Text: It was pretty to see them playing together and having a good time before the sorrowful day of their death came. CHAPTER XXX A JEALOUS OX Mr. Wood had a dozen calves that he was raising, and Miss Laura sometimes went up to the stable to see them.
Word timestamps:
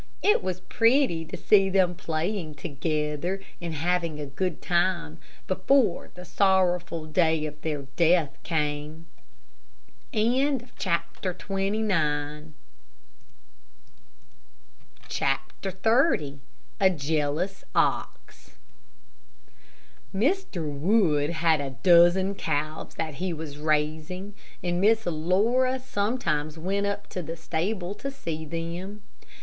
It 0.23 0.41
was 0.41 0.61
pretty 0.61 1.25
to 1.25 1.37
see 1.37 1.69
them 1.69 1.93
playing 1.93 2.55
together 2.55 3.39
and 3.61 3.75
having 3.75 4.19
a 4.19 4.25
good 4.25 4.59
time 4.59 5.19
before 5.45 6.09
the 6.15 6.25
sorrowful 6.25 7.05
day 7.05 7.45
of 7.45 7.61
their 7.61 7.83
death 7.95 8.35
came. 8.41 9.05
CHAPTER 10.11 11.35
XXX 11.35 12.55
A 16.79 16.89
JEALOUS 16.89 17.63
OX 17.75 18.51
Mr. 20.15 20.73
Wood 20.79 21.29
had 21.29 21.61
a 21.61 21.75
dozen 21.83 22.33
calves 22.33 22.95
that 22.95 23.13
he 23.13 23.31
was 23.31 23.59
raising, 23.59 24.33
and 24.63 24.81
Miss 24.81 25.05
Laura 25.05 25.79
sometimes 25.79 26.57
went 26.57 26.87
up 26.87 27.05
to 27.09 27.21
the 27.21 27.37
stable 27.37 27.93
to 27.93 28.09
see 28.09 28.43
them. 28.45 29.03